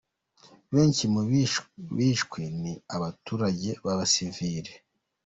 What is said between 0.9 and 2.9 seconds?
mu bishwe ni